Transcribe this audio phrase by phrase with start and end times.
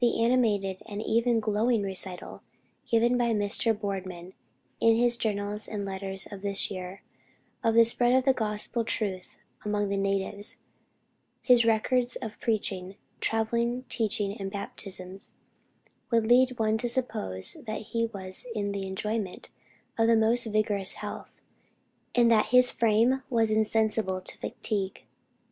[0.00, 2.42] The animated and even glowing recital,
[2.84, 3.72] given by Mr.
[3.78, 4.32] Boardman
[4.80, 7.02] in his journals and letters of this year,
[7.62, 10.56] of the spread of gospel truth among the natives;
[11.42, 15.32] his records of preaching, travelling, teaching and baptisms,
[16.10, 19.50] would lead one to suppose that he was in the enjoyment
[19.96, 21.40] of the most vigorous health,
[22.16, 25.04] and that his frame was insensible to fatigue.